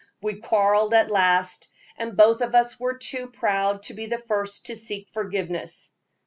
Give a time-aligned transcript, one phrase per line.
[0.19, 4.65] We quarreled at last, and both of us were too proud to be the first
[4.65, 5.93] to seek forgiveness.